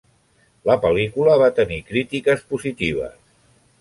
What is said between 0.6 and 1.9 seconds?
La pel·lícula va tenir